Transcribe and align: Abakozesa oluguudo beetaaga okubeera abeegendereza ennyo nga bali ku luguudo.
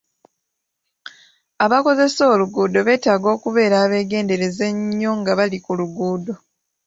Abakozesa 1.65 2.23
oluguudo 2.33 2.79
beetaaga 2.87 3.27
okubeera 3.35 3.75
abeegendereza 3.85 4.63
ennyo 4.71 5.11
nga 5.19 5.31
bali 5.37 5.59
ku 5.65 5.71
luguudo. 5.79 6.33